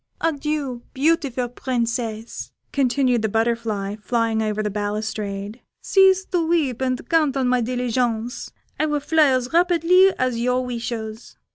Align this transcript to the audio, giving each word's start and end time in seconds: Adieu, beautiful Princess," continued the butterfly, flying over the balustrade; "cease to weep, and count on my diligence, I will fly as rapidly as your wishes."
Adieu, 0.19 0.81
beautiful 0.95 1.47
Princess," 1.47 2.53
continued 2.71 3.21
the 3.21 3.29
butterfly, 3.29 3.95
flying 3.97 4.41
over 4.41 4.63
the 4.63 4.71
balustrade; 4.71 5.61
"cease 5.79 6.25
to 6.25 6.43
weep, 6.43 6.81
and 6.81 7.07
count 7.07 7.37
on 7.37 7.47
my 7.47 7.61
diligence, 7.61 8.49
I 8.79 8.87
will 8.87 8.99
fly 8.99 9.27
as 9.27 9.53
rapidly 9.53 10.09
as 10.17 10.39
your 10.39 10.65
wishes." 10.65 11.37